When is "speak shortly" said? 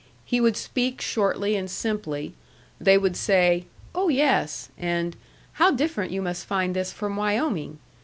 0.57-1.55